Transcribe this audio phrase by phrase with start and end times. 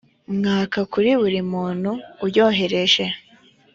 [0.37, 1.91] mwaka kuri buri muntu
[2.25, 3.05] uyohereje